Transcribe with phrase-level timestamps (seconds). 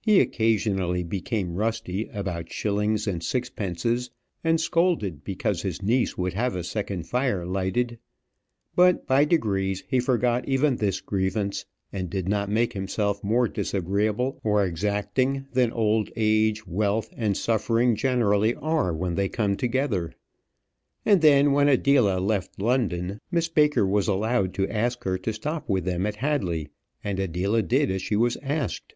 [0.00, 4.08] He occasionally became rusty about shillings and sixpences,
[4.44, 7.98] and scolded because his niece would have a second fire lighted;
[8.76, 14.38] but by degrees he forgot even this grievance, and did not make himself more disagreeable
[14.44, 20.12] or exacting than old age, wealth, and suffering generally are when they come together.
[21.04, 25.68] And then when Adela left London, Miss Baker was allowed to ask her to stop
[25.68, 26.68] with them at Hadley
[27.02, 28.94] and Adela did as she was asked.